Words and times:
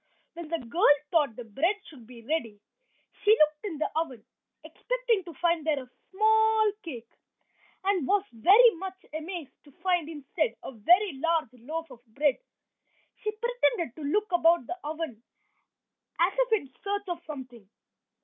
When 0.33 0.47
the 0.47 0.57
girl 0.57 0.93
thought 1.11 1.35
the 1.35 1.43
bread 1.43 1.75
should 1.87 2.07
be 2.07 2.23
ready 2.23 2.59
she 3.23 3.37
looked 3.37 3.63
in 3.65 3.77
the 3.77 3.87
oven 3.95 4.25
expecting 4.63 5.23
to 5.25 5.33
find 5.35 5.63
there 5.63 5.83
a 5.83 5.91
small 6.09 6.71
cake, 6.81 7.11
and 7.83 8.07
was 8.07 8.25
very 8.33 8.71
much 8.77 8.95
amazed 9.13 9.51
to 9.63 9.71
find 9.73 10.09
instead 10.09 10.55
a 10.63 10.71
very 10.71 11.19
large 11.23 11.53
loaf 11.53 11.91
of 11.91 12.03
bread. 12.15 12.39
She 13.21 13.29
pretended 13.31 13.95
to 13.95 14.01
look 14.01 14.31
about 14.31 14.65
the 14.65 14.79
oven 14.83 15.21
as 16.19 16.33
if 16.35 16.51
in 16.53 16.73
search 16.83 17.07
of 17.07 17.23
something. 17.27 17.69